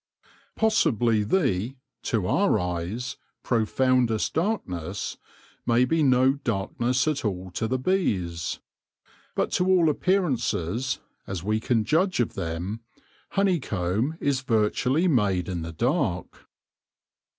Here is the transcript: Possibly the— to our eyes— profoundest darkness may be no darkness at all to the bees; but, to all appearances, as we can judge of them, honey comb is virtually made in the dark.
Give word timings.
Possibly 0.55 1.21
the— 1.21 1.75
to 2.09 2.25
our 2.25 2.57
eyes— 2.57 3.17
profoundest 3.43 4.33
darkness 4.33 5.17
may 5.67 5.85
be 5.85 6.01
no 6.01 6.33
darkness 6.43 7.07
at 7.07 7.23
all 7.23 7.51
to 7.51 7.67
the 7.67 7.77
bees; 7.77 8.57
but, 9.35 9.51
to 9.51 9.67
all 9.67 9.91
appearances, 9.91 10.97
as 11.27 11.43
we 11.43 11.59
can 11.59 11.83
judge 11.83 12.19
of 12.19 12.33
them, 12.33 12.79
honey 13.29 13.59
comb 13.59 14.17
is 14.19 14.41
virtually 14.41 15.07
made 15.07 15.47
in 15.47 15.61
the 15.61 15.71
dark. 15.71 16.47